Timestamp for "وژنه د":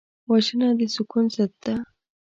0.29-0.81